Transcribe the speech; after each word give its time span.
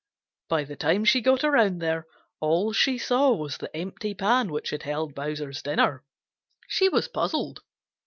By 0.49 0.63
the 0.63 0.75
time 0.75 1.05
she 1.05 1.21
got 1.21 1.43
around 1.43 1.77
there, 1.77 2.07
all 2.39 2.73
she 2.73 2.97
saw 2.97 3.35
was 3.35 3.57
the 3.59 3.69
empty 3.77 4.15
pan 4.15 4.49
which 4.51 4.71
had 4.71 4.81
held 4.81 5.13
Bowser's 5.13 5.61
dinner. 5.61 6.03
She 6.67 6.89
was 6.89 7.07
puzzled. 7.07 7.59